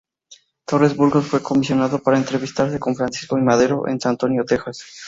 [0.65, 3.43] Torres Burgos fue comisionado para entrevistarse con Francisco I.
[3.43, 4.83] Madero en San Antonio, Texas.